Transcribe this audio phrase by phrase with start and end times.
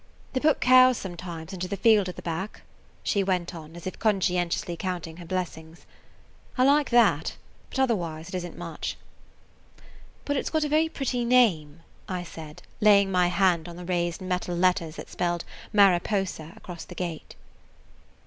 [0.33, 2.63] "They put cows sometimes into the field at the back,"
[3.03, 5.85] she went on, as if conscientiously counting her blessings.
[6.57, 7.35] "I like that;
[7.69, 8.97] but otherwise it isn't much."
[10.25, 13.85] "But it 's got a very pretty name," I said, laying my hand on the
[13.85, 17.35] raised metal letters that spelled "Mariposa" across the gate.